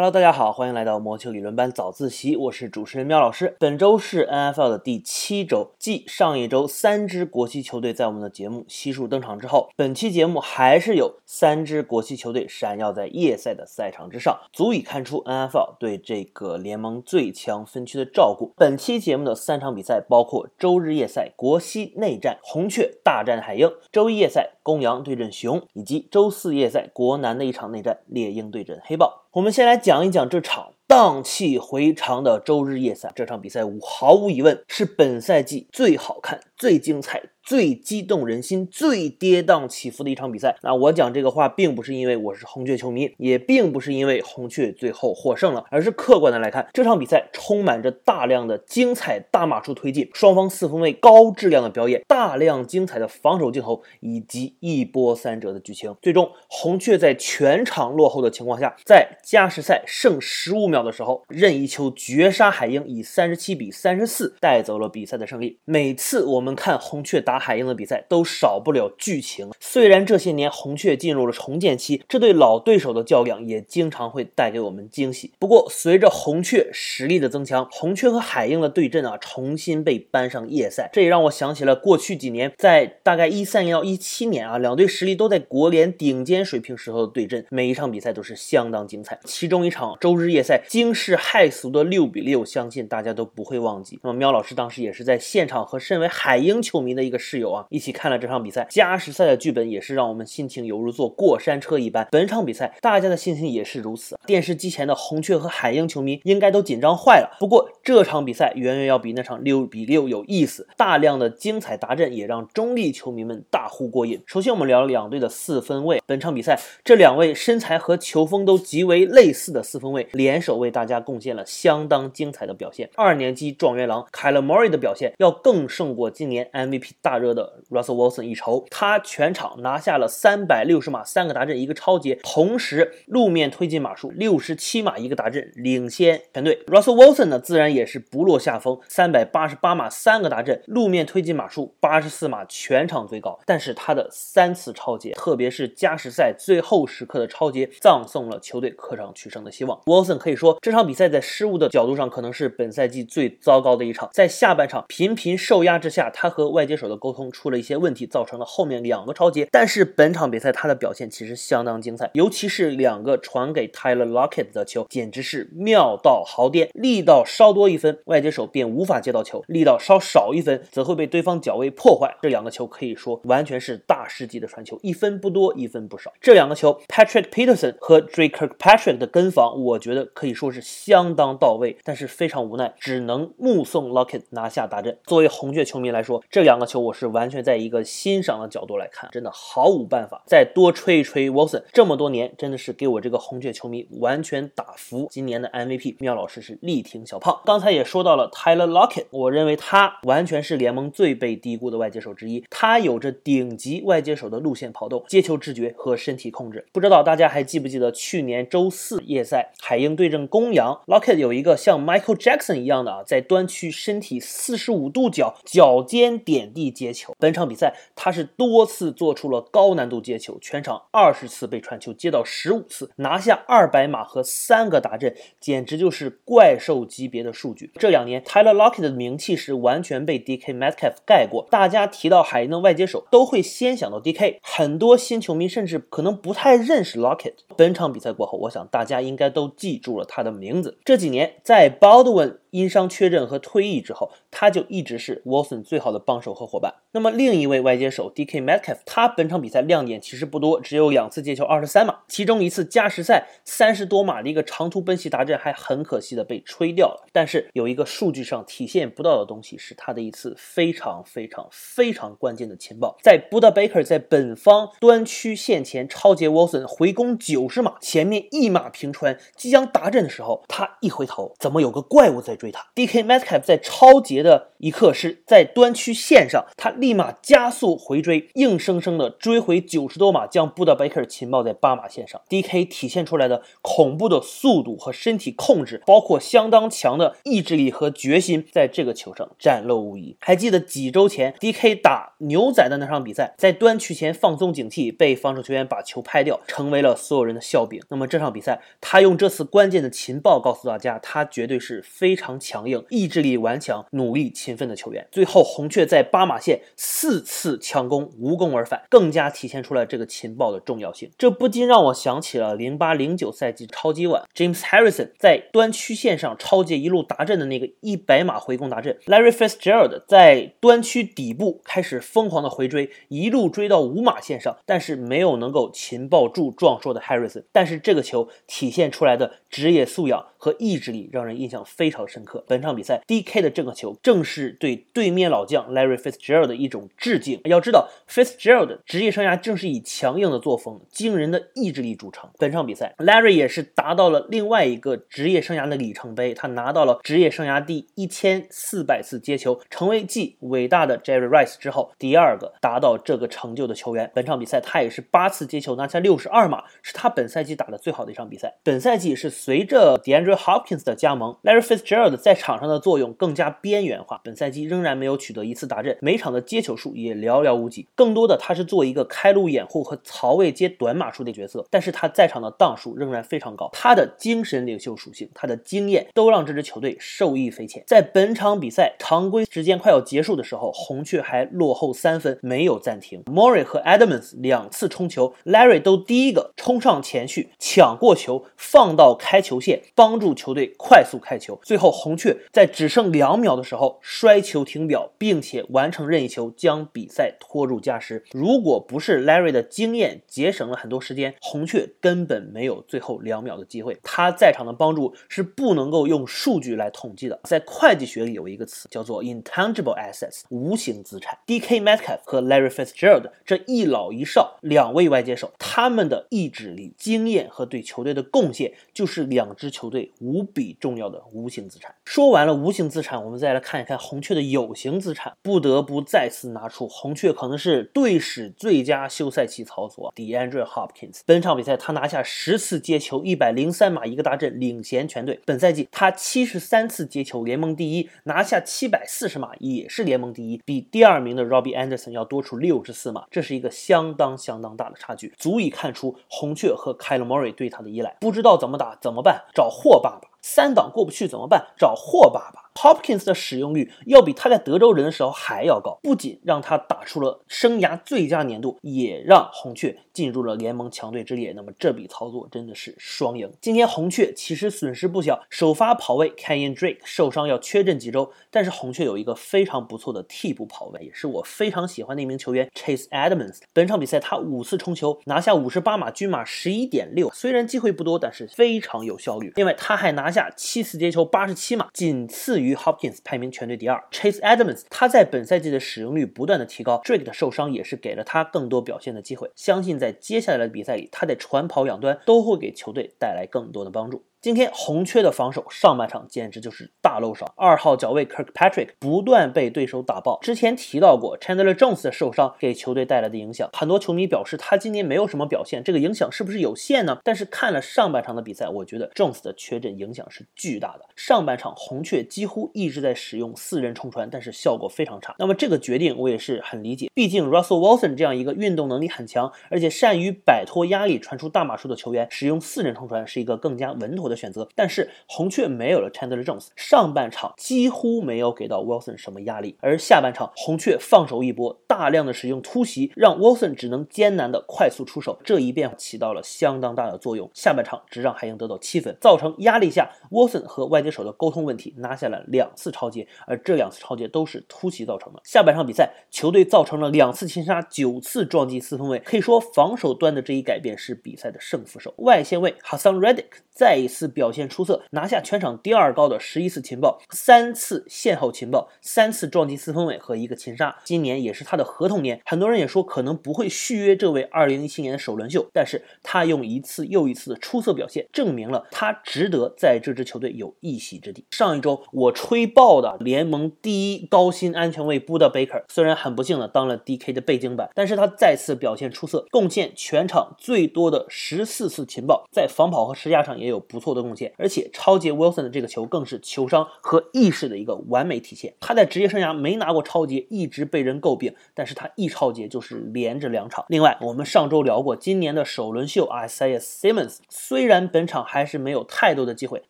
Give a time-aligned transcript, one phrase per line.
[0.00, 3.54] Hello，大家好，欢迎来到魔球理论班早自习，我是主持人喵老师。
[3.58, 18.54] 本周是 NFL 的第七周，继上一周三支国际球队在我们的节目悉数登场之后，本期节目还是有三支国际球队闪耀在夜赛的赛场之上，足以看出 NFL 对这个联盟最强分区的照顾。
[18.56, 29.26] 本期节目的三场比赛包括周日夜赛国西内战，红雀大战海鹰；周一夜赛公羊对阵熊，以及周四夜赛国南的一场内战，猎鹰对阵黑豹。
[29.32, 33.12] 我们先来讲讲一讲这场荡气回肠的周日夜赛。
[33.14, 37.22] 这场比赛毫无疑问是本赛季最好看、最精彩。
[37.42, 40.56] 最激动人心、最跌宕起伏的一场比赛。
[40.62, 55.96] 那我讲这个话，并不是因为我是红雀球迷，也并不是因为红雀最后获胜了，而是客观的来看，这场比赛充满着大量的精彩大码数推进，双方四分卫高质量的表演，大量精彩的防守镜头，以及一波三折的剧情。
[56.00, 65.58] 最终，红雀在全场落后的情况下，在加时赛剩十五秒的时候，任意球绝杀海鹰，以三十七比三十四带走了比赛的胜利。
[65.64, 67.30] 每次我们看红雀打。
[67.30, 69.52] 打海鹰的比赛都少不了剧情。
[69.60, 75.30] 虽然这些年红雀进入了重建期，这对老对手的较量也经常会带给我们惊喜。
[75.38, 80.90] 不过，随着红雀实力的增强，红雀和海鹰的对阵啊，重新被搬上夜赛。
[80.92, 89.20] 这也让我想起了过去几年，在大概一三年到一七年啊，两队实力都在国联顶尖水平时候的对阵，每一场比赛都是相当精彩。
[89.24, 93.98] 其中一场周日夜赛惊世骇俗的六比六，相信大家都不会忘记。
[94.04, 97.18] 那么，喵老师当时也是在现场和身为海鹰球迷的一个。
[97.18, 98.66] 室友啊，一起看了这场比赛。
[98.70, 102.06] 加时赛的剧本也是让我们心情犹如坐过山车一般。
[102.10, 104.18] 本场比赛大家的心情也是如此。
[104.24, 107.36] 电视机前的红雀和海鹰球迷应该都紧张坏了。
[107.40, 110.66] 不过这场比赛远远要比那场六比六有意思。
[110.76, 114.22] 大量的精彩达阵也让中立球迷们大呼过瘾。
[114.24, 116.00] 首先我们聊两队的四分卫。
[116.06, 122.90] 本场比赛这两位身材和球风都极为类似的四分卫联手为大家贡献了相当精彩的表现。
[122.96, 127.20] 二年级状元郎凯勒·莫瑞的表现要更胜过今年 MVP 大。
[127.20, 136.64] 热的 Russell Wilson 一筹，他全场拿下了三百六十码三个达阵一个超节，同时路面推进码数六十七码一个达阵，领先全队。
[136.66, 143.38] Russell Wilson 呢，自然也是不落下风，三百八十八码三个达阵，路面推进码数八十四码，全场最高。
[143.44, 149.78] 但是他的三次超节，特别是加时赛最后时刻的超节，葬送了球队客场取胜的希望。
[149.84, 154.08] Wilson 可以说说这场比赛在失误的角度上，可能是本赛季最糟糕的一场。
[154.12, 157.00] 在下半场频频受压之下，他和外接手的。
[157.00, 159.48] 沟通出了一些问题，造成了后面两个超节。
[159.50, 166.68] 但是本场比赛他的表现其实相当精彩，尤其是两个传给 Tyler Lockett 的球，简直是妙到毫巅。
[166.74, 172.14] 力道稍多一分，外接手便无法接到球；力道稍少一分，则会被对方脚位破坏。
[172.20, 176.12] 这两个球可以说完全是大师级的传球，一分不多，一分不少。
[176.20, 181.76] 这两个球，Patrick Peterson 和 Drake Patrick 的跟防，我觉得可以以说是相当到位。
[181.82, 184.96] 但是非常无奈，只能目送 Lockett 拿下大阵。
[185.06, 186.94] 作为红雀球迷来说，这两个球我。
[187.00, 190.22] 是完全在一个欣赏的角度来看，真的毫无办法。
[190.26, 195.08] 再多吹一吹 Watson，这么多年真的是给我这个红雀球迷完全打服。
[195.10, 197.40] 今年的 MVP 妙老师是力挺小胖。
[197.46, 202.44] 刚才也说到了 Tyler Lockett，我认为他完全是联盟最被低估的外接手之一。
[202.50, 206.66] 他有着顶级外接手的路线跑动、接球直觉和身体控制。
[206.70, 216.70] 不知道大家还记不记得去年周四夜赛海鹰对阵公羊，Lockett 有一个像 Michael Jackson 一样的啊，在端区身体四十五度角脚尖点地。
[216.70, 227.72] 接球，本场比赛他是多次做出了高难度接球，全场二十次被传球接到十五次，拿下二百码和三个达阵，简直就是怪兽级别的数据。
[227.74, 231.46] 这两年，Tyler Lockett 的名气是完全被 DK Metcalf 盖过。
[231.50, 234.38] 大家提到海鹰的外接手，都会先想到 DK。
[234.40, 237.34] 很多新球迷甚至可能不太认识 Lockett。
[237.56, 240.76] 本场比赛过后，我想大家应该都记住了他的名字。
[240.84, 246.74] 这几年，在 Baldwin 因伤缺阵和退役之后，他就一直是 Wilson 最好的帮手和伙伴。
[246.92, 257.06] 那么另一位外接手 DK Metcalf，他本场比赛亮点其实不多，只有两次接球二十三码，其中一次加时赛三十多码的一个长途奔袭达阵还很可惜的被吹掉了。
[257.12, 272.66] 但是有一个数据上体现不到的东西，是他的一次非常非常非常关键的情报，在 Buda Baker 在本方端区线前超截 Wilson 回攻九十码，前面一马平川，即将达阵的时候，他一回头，怎么有个怪物在追他。
[272.74, 273.04] D.K.
[273.04, 282.20] Metcalf 在超节的一刻是在端区线上，他立马加速回追，硬生生的追回九十多码，将布达贝克擒抱在八码线上。
[282.28, 282.64] D.K.
[282.64, 290.16] 体现出来的恐怖的速度和身体控制，包括相当强的意志力和决心，在这个球上展露无遗。
[290.20, 291.74] 还记得几周前 D.K.
[291.74, 297.82] 打牛仔的那场比赛，在端区前放松警惕，被防守球员把球拍掉，成为了所有人的笑柄。
[297.88, 305.08] 那么这场比赛，他用这次关键的擒抱告诉大家，他绝对是非常强硬、意志力顽强、努力勤奋的球员。
[305.10, 311.10] 最后，红雀在八码线四次强攻无功而返，更加体现出了这个擒抱的重要性。
[311.16, 327.44] 这不禁让我想起了零八零九赛季超级碗，James Harrison 在端区线上超界一路达阵的那个一百码回攻达阵，Larry Fitzgerald 在端区底部开始疯狂的回追，一路追到五码线上，但是没有能够擒抱住壮硕的 Harrison。
[327.52, 332.44] 但是这个球体现出来的职业素养和意志力让人印象非常深刻。
[332.46, 333.42] 本场比赛，D.K.
[333.42, 337.40] 的这个球正是对对面老将 Larry Fitzgerald 的一种致敬。
[337.44, 342.28] 要知道，Fitzgerald 职业生涯正是以强硬的作风、惊人的意志力著称。
[342.38, 354.10] 本场比赛，Larry 也是达到了另外一个职业生涯的里程碑，他拿到了职业生涯第一千四百次接球，成为继伟大的 Jerry Rice 之后第二个达到这个成就的球员。
[354.14, 358.56] 本场比赛，他也是八次接球拿下六十二码，是他本赛季打的最好的一场比赛。
[358.62, 364.20] 本赛季是随着 DeAndre Hopkins 的加盟，Larry Fitzgerald 在场上的作用更加边缘化。
[364.24, 367.88] 本赛季仍然没有取得一次达阵，每场的接球数也寥寥无几。
[367.94, 373.70] 更多的他是做一个开路掩护和槽位接短码数的角色，但是他在场的档数仍然非常高。
[373.72, 377.82] 他的精神领袖属性，他的经验都让这支球队受益匪浅。
[377.86, 383.22] 在本场比赛常规时间快要结束的时候，红雀还落后三分，没有暂停。
[383.24, 391.58] Murray 和 Adams 两次冲球，Larry 都第一个冲上前去抢过球，放到开球线，帮助球队快速开球。
[391.62, 398.24] 最后，红雀在只剩两秒的时候摔球停表，并且完成任意球，将比赛拖入加时。
[398.32, 403.98] 如果不是 Larry 的经验节省了很多时间，红雀根本没有最后两秒的机会。
[404.02, 407.38] 他在场的帮助是不能够用数据来统计的。
[407.44, 411.36] 在会计学里有一个词叫做 intangible assets，无形资产。
[411.44, 411.82] D.K.
[411.82, 421.89] Metcalf 和 Larry Fitzgerald 这一老一少两位外接手，他们的意志力、经验和对球队的贡献，就是两支球队无比重要的无形资产。
[422.04, 425.32] 说完了无形资产，我们再来看一看红雀的有形资产。
[425.42, 431.20] 不得不再次拿出红雀可能是队史最佳休赛期操作 DeAndre Hopkins。
[431.24, 435.40] 本场比赛他拿下十次接球，一百零三码一个大阵，领衔全队。
[435.46, 448.16] 本赛季他七十三次接球，联盟第一，拿下七百四十码，也是联盟第一，比第二名的 Robbie Anderson 要多出六十四码，这是一个相当相当大的差距，足以看出红雀和 Kyle Murray 对他的依赖。
[448.20, 449.44] 不知道怎么打怎么办？
[449.54, 450.28] 找霍爸爸。
[450.40, 451.66] 三档过不去怎么办？
[451.76, 452.69] 找霍爸爸。
[452.74, 461.52] Hopkins 的使用率要比他在德州人的时候还要高，不仅让他打出了生涯最佳年度，也让红雀进入了联盟强队之列。
[461.54, 463.50] 那么这笔操作真的是双赢。
[463.60, 473.58] 今天红雀其实损失不小，首发跑位 Kenyon Drake 受伤要缺阵几周，但是红雀有一个非常不错的替补跑位，也是我非常喜欢的一名球员 Chase Edmonds。
[473.72, 479.52] 本场比赛他五次冲球拿下五十八码，均码十一点六，虽然机会不多，但是非常有效率。
[479.56, 482.70] 另外他还拿下七次接球八十七码，仅次于。
[482.80, 489.50] Hopkins 排名全队第二，Chase Edmonds 他在本赛季的使用率不断的提高，Drake 的受伤也是给了他更多表现的机会。
[489.54, 494.24] 相信在接下来的比赛里，他在传跑两端都会给球队带来更多的帮助。
[494.42, 500.38] 今天红雀的防守上半场简直就是大漏勺，二号脚卫 Kirkpatrick 不断被对手打爆。
[500.40, 507.18] 之前提到过 Chandler Jones 的受伤给球队带来的影响，很多球迷表示他今年没有什么表现，这个影响是不是有限呢？
[507.22, 511.04] 但是看了上半场的比赛，我觉得 Jones 的缺阵影响是巨大的。
[511.14, 515.34] 上半场红雀几乎一直在使用四人冲传，但是效果非常差。
[515.38, 524.29] 那么这个决定我也是很理解，毕竟 Russell Wilson 这样一个运动能力很强，而且善于摆脱压力传出大码数的球员，使用四人冲传是一个更加稳妥。
[524.30, 537.50] 的选择，但是红雀没有了 Chandler Jones，上半场几乎没有给到 Wilson 什么压力，而下半场红雀放手一搏，大量的使用突袭，让 Wilson 只能艰难的快速出手，这一变起到了相当大的作用。
[537.52, 545.40] 下半场只让海鹰得到七分，造成压力下 Wilson 和外接手的沟通问题，拿下了两次超节，而这两次超节都是突袭造成的。
[545.44, 552.14] 下半场比赛，球队造成了两次擒杀，九次撞击四分卫，可以说防守端的这一改变是比赛的胜负手。
[552.18, 554.19] 外线卫 Hassan Reddick 再一次。
[554.20, 560.94] 次表现出色，拿下全场第二高的十一次情报，三次线后情报，三次撞击四分卫和一个擒杀。
[561.04, 571.46] 今年也是他的合同年，很多人也说可能不会续约这位二零一七年的首轮秀，但是他用一次又一次的出色表现，证明了他值得在这支球队有一席之地。
[571.50, 588.74] 上一周我吹爆的联盟第一高薪安全卫 Buda Baker，虽然很不幸的当了 DK 的背景板，但是他再次表现出色，贡献全场最多的十四次情报，在防跑和施压上也有不错的贡献，而且超级 Wilson 的这个球更是球商和意识的一个完美体现。
[588.80, 593.84] 他在职业生涯没拿过超级，一直被人诟病，但是他一超级就是连着两场。
[593.88, 599.82] 另外，我们上周聊过今年的首轮秀 Isaiah Simmons，虽然本场还是没有太多的机会，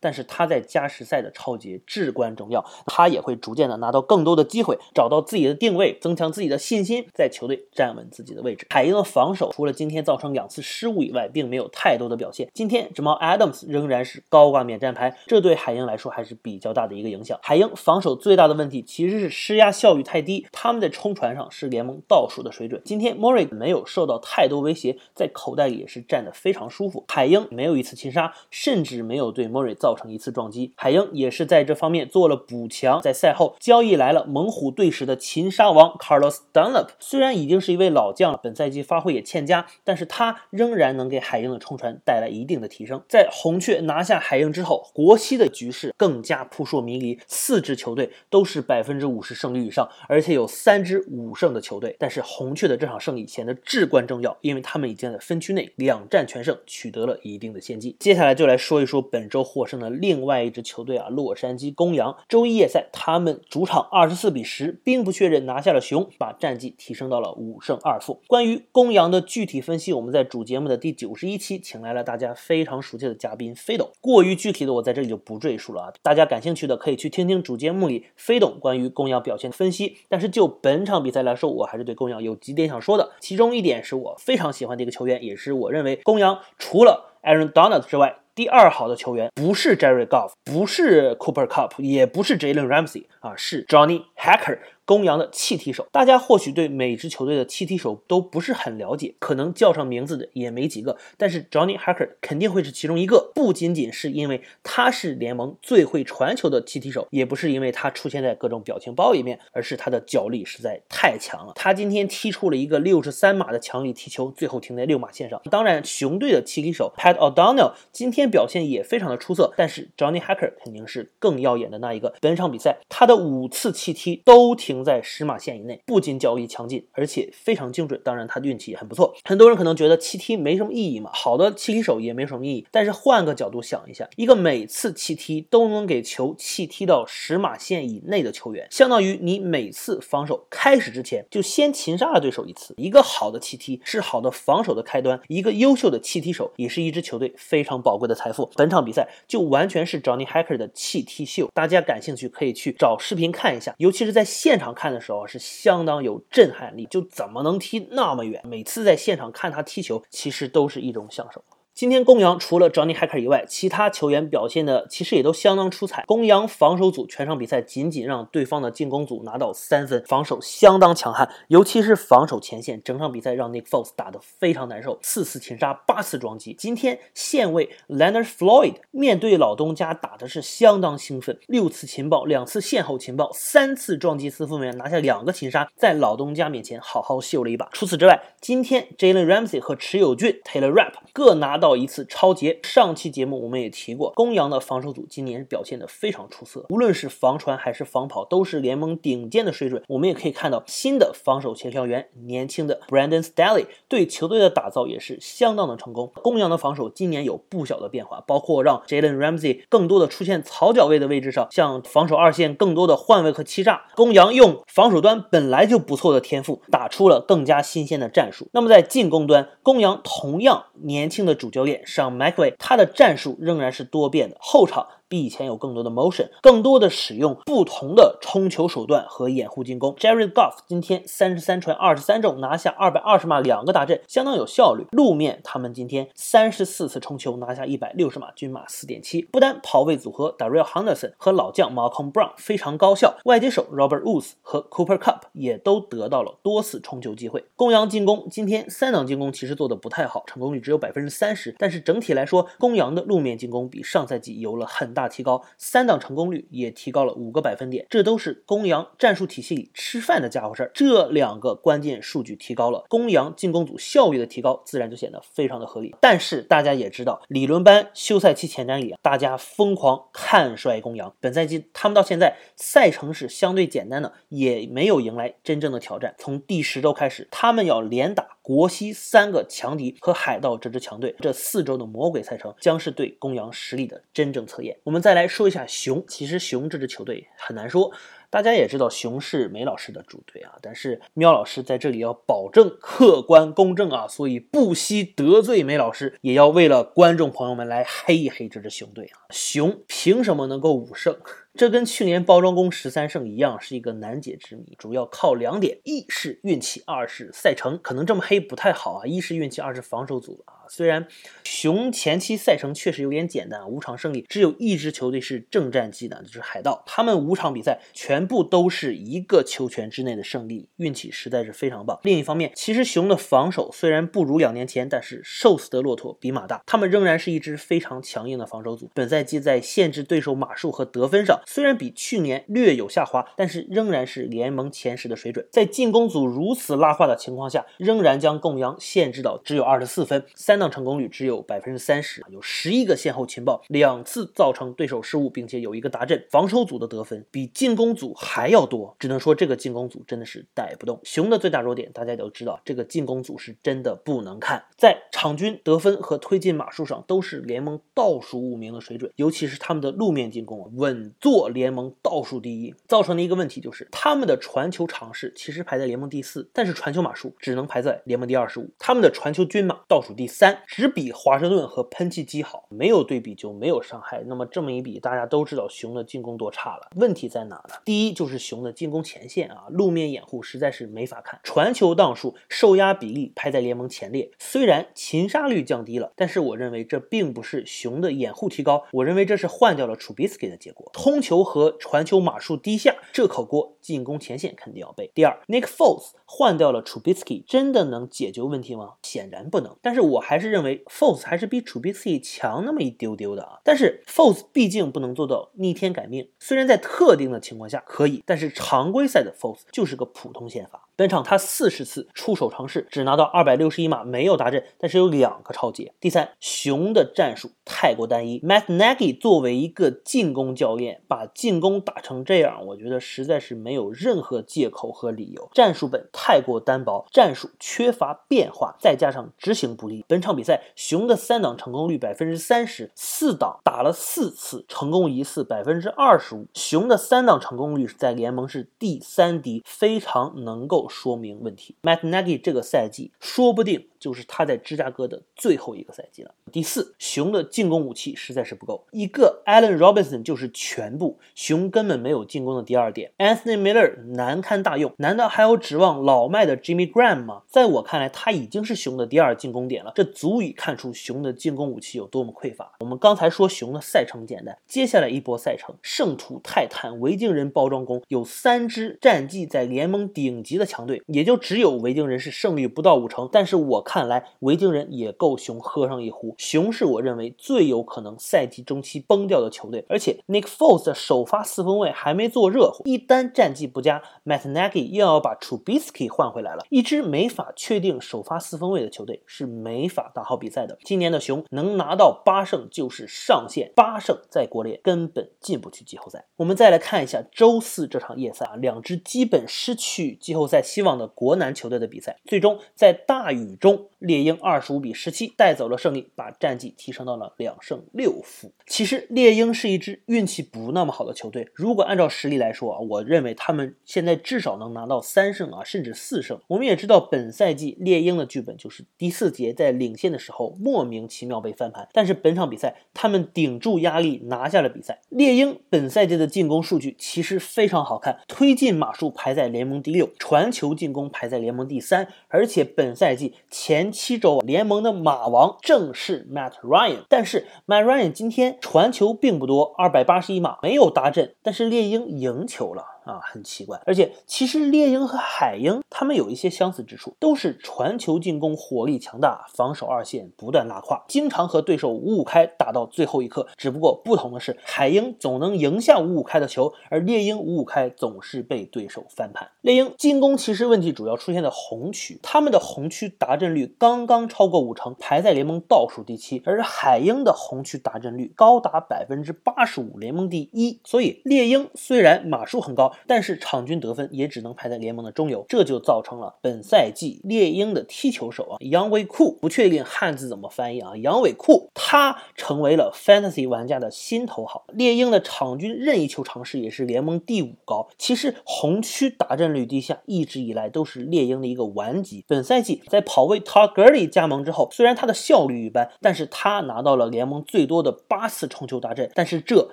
[0.00, 8.66] 但是他在加时赛的超级至关重要，他也会逐渐的拿到更多的机会，找到自己的定位，增强自己的信心，在球队站稳自己的位置。
[8.70, 12.50] 海鹰的防守除了今天造成两次失误以外，并没有太多的表现。
[12.52, 17.38] 今天 Jamal Adams 仍然是是高挂免战牌，这对海鹰来说还是比较大的一个影响。
[17.42, 22.80] 海鹰防守最大的问题其实是施压效率太低，他们在冲传上是联盟倒数的水准。
[22.84, 27.04] 今天莫瑞没有受到太多威胁，在口袋里也是站得非常舒服。
[27.08, 30.72] 海鹰没有一次擒杀，甚至没有对莫瑞造成一次撞击。
[30.76, 43.02] 海鹰也是在这方面做了补强，在赛后交易来了猛虎队史的擒杀王 Carlos Dunlap，虽然已经是一位老将了，本赛季发挥也欠佳，但是他仍然能给海鹰的冲传带来一定的提升。
[43.08, 51.94] 在红雀拿拿下海鹰之后，国西的局势更加扑朔迷离，四支球队都是百分之五十胜率以上，而且有三支五胜的球队。
[51.98, 57.94] 但是红雀的这场胜利显得至关重要，因为他们已经在分区内两战全胜，取得了一定的先机。
[58.00, 62.16] 接下来就来说一说本周获胜的另外一支球队啊，洛杉矶公羊。
[62.26, 68.22] 周一夜赛，他们主场二十四比十，兵不血刃拿下了熊，把战绩提升到了五胜二负。
[68.26, 75.92] 关于公羊的具体分析，我们在主节目的第九十一期请来了大家非常熟悉的嘉宾飞斗过于具体的我在这里就不赘述了啊。
[76.02, 79.98] 大家感兴趣的可以去听听主节目里飞董关于公羊表现的分析。
[80.08, 83.12] 但是就本场比赛来说，我还是对公羊有几点想说的。
[83.20, 88.16] 其中一点是我非常喜欢的一个球员，也是我认为公羊除了 Aaron Donald 之外。
[88.32, 94.60] 第二好的球员不是 Jerry Goff，不是 Cooper Cup，也不是 Jalen Ramsey 啊，是 Johnny Hacker。
[94.84, 100.96] 公羊的气踢手，大家或许对每支球队的气踢手都不是很了解，可能叫上名字的也没几个。
[101.16, 111.52] 但是 Johnny Hacker 肯定会是其中一个，不仅仅是因为他是联盟最会传球的气踢手，也不是因为他出现在各种表情包里面，而是他的脚力实在太强了。
[111.54, 115.40] 他今天踢出了一个六十三码的强力踢球，最后停在六码线上。
[115.50, 122.14] 当然，熊队的气踢手 Pat O'Donnell 今天表现也非常的出色，但是 Johnny Hacker 肯定是更耀眼的那一个。
[122.20, 128.00] 本场比赛他的五次气踢都停在十码线以内，不仅脚力强劲，而且非常精准。
[128.04, 129.14] 当然，他运气也很不错。
[129.24, 132.66] 很多人可能觉得气踢没什么意义嘛，好的气踢手也没什么意义。
[132.70, 142.74] 但是换个角度想一下，一个每次气踢都能给球气踢到十码线以内的球员，相当于你每次防守开始之前就先擒杀了对手一次。
[142.76, 148.50] 一个好的气踢是好的防守的开端，一个优秀的气踢手也是一支球队非常宝贵的财富。
[148.54, 155.26] 本场比赛就完全是 Johnny Hacker 的气踢秀，大家感兴趣可以去找视频看一下，尤其是在现场看的时候。
[155.26, 158.42] 是相当有震撼力，就怎么能踢那么远？
[158.44, 161.44] 每次在现场看他踢球，其实都是一种享受。
[161.80, 166.04] 今天公羊除了 Johnny Hacker 以外，其他球员表现的其实也都相当出彩。
[166.06, 176.52] 公羊防守组全场比赛仅仅让对方的进攻组拿到三分，防守相当强悍，尤其是防守前线，整场比赛让 Nick fols 打得非常难受，四次擒杀，八次撞击。
[176.52, 187.70] 今天线位 Leonard Floyd 面对老东家打的是相当兴奋，六次擒报，两次线后擒报，三次撞击四分卫，拿下两个擒杀，在老东家面前好好秀了一把。
[187.72, 191.80] 除此之外，今天 Jalen Ramsey 和池友俊 Taylor Rapp 各拿到到。
[191.80, 192.60] 一次超节。
[192.62, 199.82] 上期节目我们也提过，公羊的防守组今年表现的非常出色，无论是防传还是防跑，都是联盟顶尖的水准。
[199.88, 206.12] 我们也可以看到新的防守协调员，年轻的 Brandon Staley 对球队的打造也是相当的成功。
[206.16, 213.86] 公羊的防守今年有不小的变化，包括让 Jalen Ramsey 更多的出现草脚位的位置上，像防守二线更多的换位和欺诈。
[213.94, 218.48] 公羊用防守端本来就不错的天赋，打出了更加新鲜的战术。
[218.52, 224.36] 那么在进攻端，公羊同样年轻的主教练上 McVay，他的战术仍然是多变的。
[224.40, 229.92] 后场比以前有更多的 motion，更多的使用不同的冲球手段和掩护进攻。
[229.96, 234.86] Jared Goff 今天三十三传二十三中，拿下二百二十码，两个大阵，相当有效率。
[234.92, 239.22] 路面他们今天三十四次冲球，拿下一百六十码，均码四点七。
[239.22, 247.44] 不单跑位组合 Daryl Henderson 和老将 Malcolm Brown 非常高效，外接手 Robert Woods 和 Cooper Cup 也都得到了多次冲球机会。
[247.56, 260.70] 公羊进攻今天三档进攻其实做的不太好，成功率只有百分之三十，但是整体来说，公羊的路面进攻比上赛季有了很大大提高，三档成功率也提高了五个百分点，这都是公羊战术体系里吃饭的家伙事儿。
[260.74, 265.96] 这两个关键数据提高了，公羊进攻组效率的提高，自然就显得非常的合理。
[266.02, 271.14] 但是大家也知道，理论班休赛期前瞻里，大家疯狂看衰公羊。
[271.18, 276.14] 本赛季他们到现在赛程是相对简单的，也没有迎来真正的挑战。
[276.18, 284.76] 从第十周开始，他们要连打国西三个强敌和海盗这支强队，这四周的魔鬼赛程将是对公羊实力的真正测验。
[284.90, 287.92] 我们再来说一下熊，其实熊这支球队很难说。
[288.28, 299.30] 大家也知道，熊是梅老师的主队啊，但是喵老师在这里要保证客观公正啊，所以不惜得罪梅老师，也要为了观众朋友们来黑一黑这支熊队啊。
[299.30, 301.16] 熊凭什么能够五胜？
[301.54, 307.78] 这跟去年包装工十三胜一样，是一个难解之谜，主要靠两点：一是运气，二是赛程。
[307.80, 310.59] 可能这么黑不太好啊，一是运气，二是防守组啊。
[310.70, 311.08] 虽然
[311.42, 316.84] 熊前期赛程确实有点简单，五场胜利，只有一支球队是正战绩的，就是海盗。
[316.86, 321.98] 他们五场比赛全部都是一个球权之内的胜利，运气实在是非常棒。
[322.04, 328.88] 另一方面，其实熊的防守虽然不如两年前，但是瘦死的骆驼比马大，他们仍然是一支非常强硬的防守组。
[328.94, 335.44] 本赛季在限制对手码数和得分上，虽然比去年略有下滑，但是仍然是联盟前十的水准。
[335.50, 346.24] 在进攻组如此拉胯的情况下，仍然将公羊限制到只有二十四分，三档成功率只有百分之三十，有十一个先后情报，两次造成对手失误，并且有一个达阵。
[346.30, 351.00] 防守组的得分比进攻组还要多，只能说这个进攻组真的是带不动。
[351.02, 374.22] 熊的最大弱点大家都知道，这个进攻组是真的不能看，在场均得分和推进码数上都是联盟倒数五名的水准，尤其是他们的路面进攻稳坐联盟倒数第一，造成的一个问题就是他们的传球尝试其实排在联盟第四，但是传球码数只能排在联盟第二十五，他们的传球均码倒数第三，只比华盛顿和喷气机好，没有对比就没有伤害。
[374.26, 376.88] 那么这么一比，大家都知道熊的进攻多差了。
[376.96, 377.74] 问题在哪呢？
[377.84, 384.30] 第一就是熊的进攻前线啊，路面掩护实在是没法看，传球档数、受压比例排在联盟前列。
[384.38, 390.90] 虽然擒杀率降低了，但是我认为这并不是熊的掩护提高，我认为这是换掉了 Trubisky 的结果。
[390.92, 395.10] 通球和传球码数低下，这口锅进攻前线肯定要背。
[395.14, 398.94] 第二，Nick Foles 换掉了 Trubisky，真的能解决问题吗？
[399.02, 399.76] 显然不能。
[399.82, 403.60] 但是我还是认为 false 还是比 ChuPC 强那么一丢丢的啊。
[403.62, 410.88] 但是 false 毕竟不能做到逆天改命，虽然在特定的情况下可以，但是常规赛的 false 就是个普通宪法。
[411.00, 415.94] 本场他四十次出手尝试，只拿到二百六十一码，没有达阵，但是有两个超节。
[415.98, 418.38] 第三，熊的战术太过单一。
[418.40, 425.48] Matt Nagy 作为一个进攻教练，把进攻打成这样，我觉得实在是没有任何借口和理由。
[425.54, 430.04] 战术本太过单薄，战术缺乏变化，再加上执行不力。
[430.06, 436.46] 本场比赛，熊的三档成功率百分之三十四档打了四次，成功一次百分之二十五。
[436.52, 440.89] 熊的三档成功率在联盟是第三低，非常能够。
[440.90, 446.34] 说明问题，Matt Nagy 这个赛季说不定就是他在芝加哥的最后一个赛季了。
[446.52, 453.12] 第四，熊的进攻武器实在是不够，一个 Allen Robinson 就是全部，熊根本没有进攻的第二点。
[453.18, 457.42] Anthony Miller 难堪大用，难道还要指望老迈的 Jimmy Graham 吗？
[457.46, 462.72] 在我看来，他已经是熊的第二进攻点了，这足以看出熊的进攻武器有多么匮乏。
[462.80, 476.34] 我们刚才说熊的赛程简单，接下来一波赛程，圣徒、泰坦、维京人、包装工有三支战绩在联盟顶级的强队，也就只有维京人是胜率不到五成，但是我看来维京人也够熊喝上一壶。
[476.38, 486.64] 熊是我认为最有可能赛季中期崩掉的球队，而且 Nick Foles 的首发四分卫还没做热乎，一旦战绩不佳，Matt Nagy 又要把 Trubisky 换回来了。
[486.70, 490.78] 一支没法确定首发四分卫的球队是没法打好比赛的。
[490.84, 496.26] 今年的熊能拿到八胜就是上限，八胜在国联根本进不去季后赛。
[496.36, 502.18] 我们再来看一下周四这场夜赛啊，两支基本失去季后赛希望的国男球队的比赛。
[502.24, 508.52] 最终在大雨中，猎鹰二十五比十七带走了胜利，把战绩提升到了两胜六负。
[508.66, 516.40] 其实猎鹰是一支运气不那么好的球队，如果按照实力来说啊，我认为他们现在至少能拿到三胜啊，甚至四胜。
[516.48, 525.00] 我们也知道本赛季猎鹰的剧本就是第四节在领先的时候莫名其妙被翻盘，但是本场比赛他们顶住压力拿下了比赛。
[525.10, 542.84] 猎鹰本赛季的进攻数据其实非常好看，推进码数排在联盟第六，传球进攻排在联盟第三，而且本赛季前七周联盟的马王正是 Matt Ryan，但是 Matt Ryan 今天传球并不多，二百八十一码没有达阵，但是猎鹰赢球了。
[543.04, 553.46] 啊，很奇怪，而且其实猎鹰和海鹰他们有一些相似之处，都是传球进攻火力强大，防守二线不断拉胯，经常和对手五五开打到最后一刻。
[553.56, 559.50] 只不过不同的是，海鹰总能赢下五五开的球，而猎鹰五五开总是被对手翻盘。
[559.62, 570.80] 猎鹰进攻其实问题主要出现在红区，他们的红区达阵率刚刚超过五成，排在联盟倒数第七，而海鹰的红区达阵率高达百分之八十五，联盟第一。
[570.84, 584.64] 所以猎鹰虽然码数很高，但是场均得分也只能排在联盟的中游，这就造成了本赛季猎鹰的踢球手啊，杨伟库不确定汉字怎么翻译啊，杨伟库他成为了 fantasy 玩家的心头好。
[584.72, 587.88] 猎鹰的场均任意球尝试也是联盟第五高。
[587.96, 592.24] 其实红区打阵率低下，一直以来都是猎鹰的一个顽疾。
[592.26, 599.70] 本赛季在跑位 t a g u r l y 加盟之后，虽然他的效率一般，但是他拿到了联盟最多的八次冲球大阵，但是这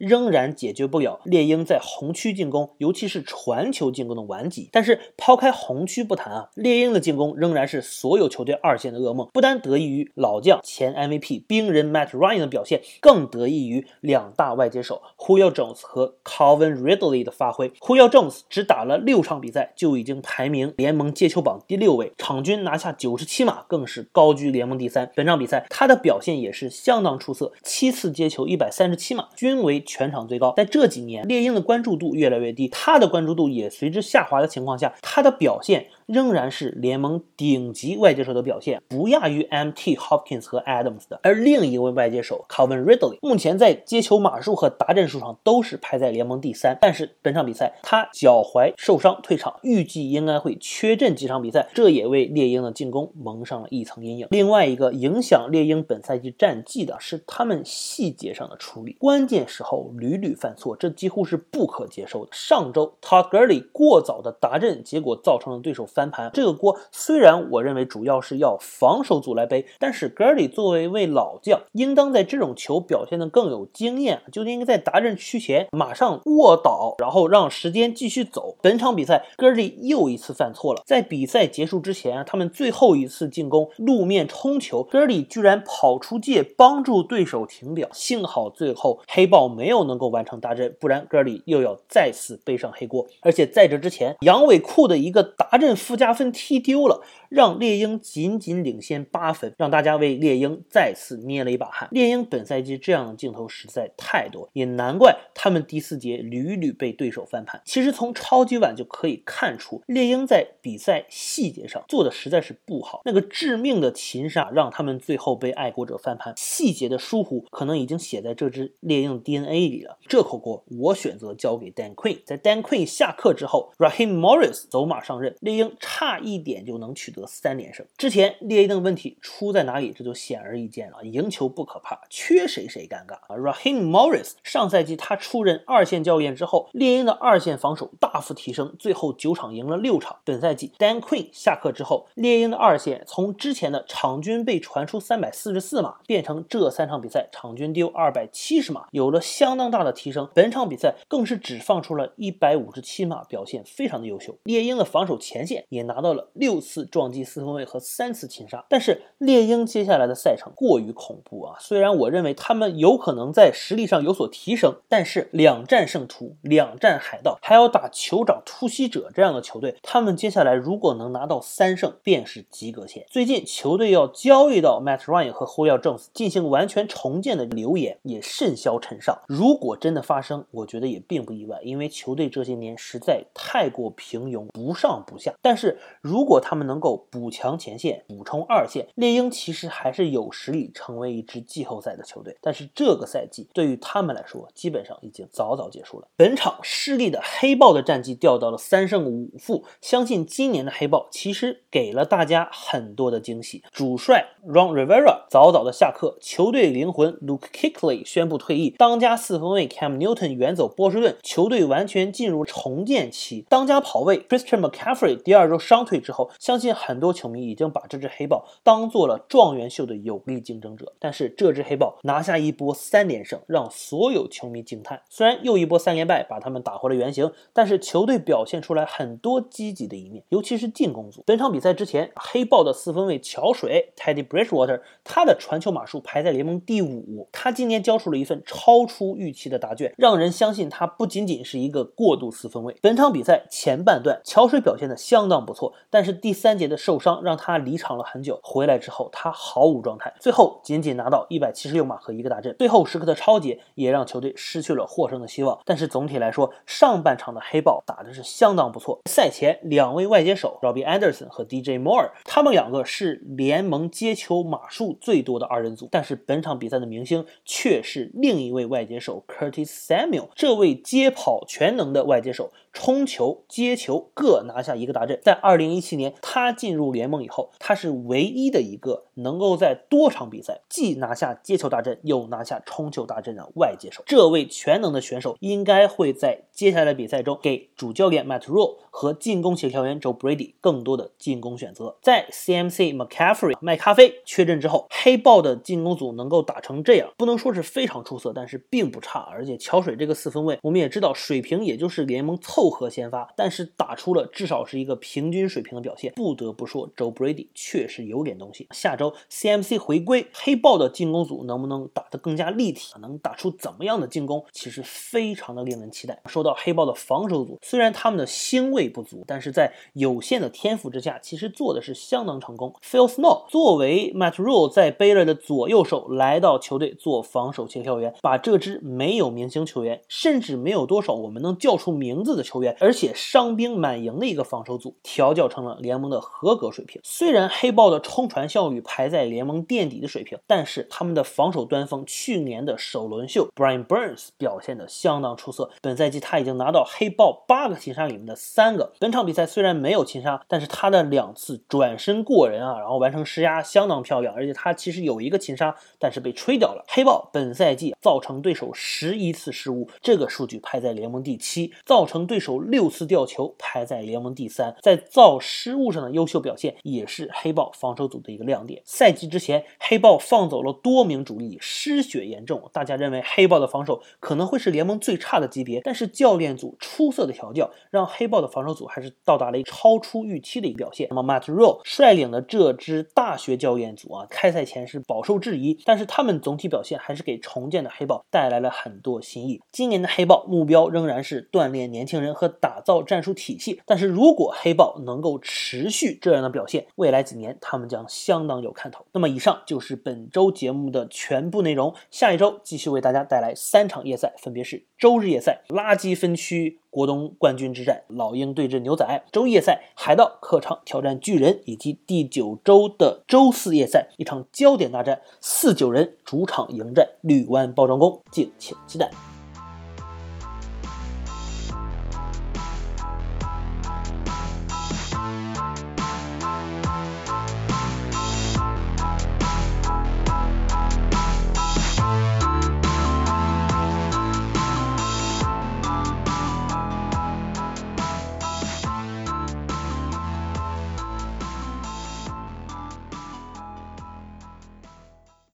[0.00, 3.05] 仍然解决不了猎鹰在红区进攻，尤其。
[3.08, 9.28] 是传球进攻的顽疾，但是抛开红区不谈啊，猎鹰的进攻仍然是所有球队二线的噩梦。
[9.32, 17.70] 不单得益于老将前 MVP 冰人 Matt Ryan 的表现，更得益于两大外接手 Julio Jones 和 Calvin Ridley 的发挥。
[17.70, 25.10] Julio Jones 只打了六场比赛，就已经排名联盟接球榜第六位，场均拿下九十七码，更是高居联盟第三。
[25.14, 30.54] 本场比赛他的表现也是相当出色，七次接球一百三十七码，均为全场最高。
[30.56, 33.06] 在这几年，猎鹰的关注度越来越低，他的。
[33.06, 35.86] 关注度也随之下滑的情况下，他的表现。
[36.06, 41.18] 仍然是联盟顶级外接手的表现，不亚于 MT Hopkins 和 Adams 的。
[41.24, 46.78] 而另一位外接手 Calvin Ridley 目前在接球码数和达阵数上都是排在联盟第三。
[46.80, 54.28] 但是本场比赛他脚踝受伤退场，预计应该会缺阵几场比赛，这也为猎鹰的进攻蒙上了一层阴影。
[54.30, 62.30] 另外一个影响猎鹰本赛季战绩的是他们细节上的处理，关键时候屡屡犯错，这几乎是不可接受的。
[62.32, 65.84] 上周 Todd Gurley 过早的达阵，结果造成了对手。
[65.96, 78.58] 翻盘这个锅虽然我认为主要是要防守组来背，但是 Gurley 作为一位老将，应当在这种球表现的更有经验，就应该在达阵区前马上卧倒，然后让时间继续走。
[78.60, 93.06] 本场比赛 Gurley 又一次犯错了，在比赛结束之前，他们最后一次进攻路面冲球，Gurley 居然跑出界帮助对手停表，幸好最后黑豹没有能够完成达阵，不然 Gurley 又要再次背上黑锅。
[93.22, 95.74] 而且在这之前，杨伟库的一个达阵。
[95.86, 101.88] 附加分踢丢了，让猎鹰仅仅领先八分，让大家为猎鹰再次捏了一把汗。
[101.92, 107.62] 猎鹰本赛季这样的镜头实在太多，也难怪他们第四节屡屡被对手翻盘。
[107.64, 113.02] 其实从超级碗就可以看出，猎鹰在比赛细节上做的实在是不好。
[113.04, 119.96] 那个致命的擒杀让他们最后被爱国者翻盘，细节的疏忽可能已经写在这支猎鹰 DNA 里了。
[120.08, 122.18] 这口锅我选择交给 Dan Quinn。
[122.24, 125.75] 在 Dan Quinn 下课之后，Rahim Morris 走马上任，猎鹰。
[125.80, 127.84] 差一点就能取得三连胜。
[127.96, 129.92] 之前猎鹰的问题出在哪里？
[129.96, 131.04] 这就显而易见了。
[131.04, 133.36] 赢球不可怕，缺谁谁尴尬啊。
[133.36, 140.18] Rahim Morris 上赛季他出任二线教练之后，猎鹰的二线防守大幅提升，最后九场赢了六场。
[140.24, 150.28] 本赛季 Dan Quinn 下课之后，猎鹰的二线从之前的场均被传出三百四十四码，变成这三场比赛场均丢二百七十码，有了相当大的提升。
[150.34, 154.36] 本场比赛更是只放出了一百五十七码，表现非常的优秀。
[154.44, 155.65] 猎鹰的防守前线。
[155.68, 161.56] 也拿到了六次撞击四分卫和三次擒杀，但是猎鹰接下来的赛程过于恐怖啊！
[161.58, 173.04] 虽然我认为他们有可能在实力上有所提升，但是两战胜出，两战海盗，还要打酋长突袭者这样的球队，他们接下来如果能拿到三胜，便是及格线。
[173.10, 185.32] 最近球队要交易到 Matt Ryan 和 Julio Jones 进行完全重建的流言也甚嚣尘上，如果真的发生，我觉得也并不意外，因为球队这些年实在太过平庸，不上不下。
[185.42, 192.36] 但是如果他们能够补强前线，补充二线，猎鹰其实还是有实力成为一支季后赛的球队。
[192.40, 196.08] 但是这个赛季对于他们来说，基本上已经早早结束了。
[196.16, 203.62] 本场失利的黑豹的战绩掉到了三胜五负，相信今年的黑豹其实给了大家很多的惊喜。
[203.72, 213.46] 主帅 Ron Rivera 早早的下课，球队灵魂 Luke Kuechly 宣布退役，当家四分卫 Cam Newton 远走波士顿，球队完全进入重建期。
[213.48, 220.92] 当家跑卫 Christian McCaffrey 第二周伤退之后，相信很多球迷已经把这支黑豹当做了状元秀的有力竞争者。
[220.98, 225.02] 但是这支黑豹拿下一波三连胜，让所有球迷惊叹。
[225.08, 231.22] 虽然又一波三连败把他们打回了原形，但是球队表现出来很多积极的一面，尤其是进攻组。
[231.26, 242.76] 本场比赛之前，黑豹的四分卫桥水 Teddy Bridgewater 他的传球码数排在联盟第五，他今年交出了一份超出预期的答卷，让人相信他不仅仅是一个过渡四分卫。
[242.80, 255.58] 本场比赛前半段，桥水表现的相相当不错，但是第三节的受伤让他离场了很久，回来之后他毫无状态，最后仅仅拿到一百七十六码和一个大阵，最后时刻的超节也让球队失去了获胜的希望。
[255.64, 259.00] 但是总体来说，上半场的黑豹打的是相当不错。
[259.10, 272.52] 赛前两位外接手 Robbie Anderson 和 DJ Moore，他们两个是联盟接球码数最多的二人组，但是本场比赛的明星却是另一位外接手 Curtis Samuel，这位接跑全能的外接手。
[272.78, 275.18] 冲球、接球各拿下一个大阵。
[275.22, 284.02] 在二零一七年，他进入联盟以后，他是唯一的一个能够在多场比赛既拿下接球大阵，又拿下冲球大阵的外接手。
[284.04, 291.96] 这位全能的选手应该会在接下来比赛中给主教练 Matt Rule 和进攻协调员 Joe Brady 更多的进攻选择。
[292.00, 299.20] 在 CMC McCaffrey 麦咖啡缺阵之后，黑豹的进攻组能够打成这样，不能说是非常出色，但是并不差。
[299.30, 302.70] 而且桥水这个四分卫，我们也知道水平也就是联盟凑。
[302.70, 306.12] 合先发，但是打出了至少是一个平均水平的表现。
[306.14, 308.66] 不得不说，Joe Brady 确实有点东西。
[308.72, 316.20] 下周 CMC 回归，黑豹的进攻组能不能打得更加立体，能打出怎么样的进攻，其实非常的令人期待。
[316.26, 322.72] 说到黑豹的防守组，虽然他们的星位不足，但是在有限的天赋之下，其实做的是相当成功。
[322.82, 332.76] Phil Snow 作为 Matt Rule 在 Baylor 的左右手，来到球队做防守协调员，把这支没有明星球员，甚至没有多少我们能叫出名字的球员。
[332.78, 337.00] 而且伤兵满营的一个防守组调教成了联盟的合格水平。
[337.04, 345.70] 虽然黑豹的冲传效率排在联盟垫底的水平，但是他们的防守端锋去年的首轮秀 Brian Burns 表现的相当出色。
[345.80, 348.92] 本赛季他已经拿到黑豹八个擒杀里面的三个。
[348.98, 354.34] 本场比赛虽然没有擒杀，但是他的两次转身过人啊，然后完成施压相当漂亮。
[354.34, 356.84] 而且他其实有一个擒杀，但是被吹掉了。
[356.88, 362.56] 黑豹本赛季造成对手十一次失误，这个数据排在联盟第七，造成对手。
[362.58, 368.82] 六次吊球排在联盟第三，在造失误上的优秀表现也是黑豹防守组的一个亮点。
[368.84, 375.80] 赛季之前，黑豹放走了多名主力，失血严重，大家认为黑豹的防守可能会是联盟最差的级别。
[375.84, 381.06] 但是教教练组出色的调教，让黑豹的防守组还是到达了超出预期的一个表现。
[381.10, 389.60] 那么 Matt r o 率领的这支大学教练组啊，开赛前是饱受质疑，但是他们总体表现还是给重建的黑豹带来了很多新意。
[389.72, 392.26] 今年的黑豹目标仍然是锻炼年轻人。
[392.34, 399.06] 和打造战术体系，但是如果黑豹能够持续这样的表现，未来几年他们将相当有看头。
[399.12, 419.35] 那么以上就是本周节目的全部内容，下一周继续为大家带来三场夜赛，分别是周日夜赛垃圾分区国东冠军之战，老鹰对阵牛仔；周夜赛海盗客场挑战巨人，以及第九周的周四夜赛一场焦点大战，四九人主场迎战绿湾包装工，敬请期待。